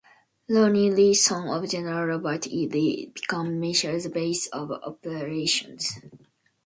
"Rooney" 0.49 0.89
Lee, 0.89 1.13
son 1.13 1.47
of 1.47 1.69
General 1.69 2.07
Robert 2.07 2.47
E. 2.47 2.67
Lee, 2.67 3.11
became 3.13 3.59
McClellan's 3.59 4.07
base 4.07 4.47
of 4.47 4.71
operations. 4.71 5.99